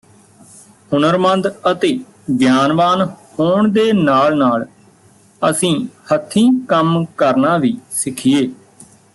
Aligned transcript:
ਹੁਨਰਮੰਦ 0.91 1.47
ਅਤੇ 1.71 1.99
ਗਿਆਨਵਾਨ 2.39 3.01
ਹੋਣ 3.39 3.67
ਦੇ 3.67 3.91
ਨਾਲ 3.93 4.37
ਨਾਲ 4.37 4.65
ਅਸੀਂ 5.41 5.75
ਹੱਥੀਂ 6.11 6.49
ਕੰਮ 6.69 7.05
ਕਰਨਾ 7.17 7.57
ਵੀ 7.57 7.77
ਸਿੱਖੀਏ 7.91 8.47